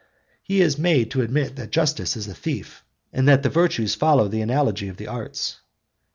He 0.41 0.61
is 0.61 0.79
made 0.79 1.11
to 1.11 1.21
admit 1.21 1.57
that 1.57 1.69
justice 1.69 2.17
is 2.17 2.27
a 2.27 2.33
thief, 2.33 2.83
and 3.13 3.27
that 3.29 3.43
the 3.43 3.49
virtues 3.49 3.93
follow 3.93 4.27
the 4.27 4.41
analogy 4.41 4.87
of 4.87 4.97
the 4.97 5.05
arts. 5.05 5.59